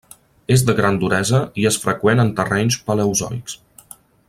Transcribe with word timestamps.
És 0.53 0.61
de 0.69 0.73
gran 0.79 0.97
duresa 1.03 1.41
i 1.63 1.67
és 1.71 1.77
freqüent 1.83 2.25
en 2.25 2.33
terrenys 2.41 2.79
paleozoics. 2.89 3.61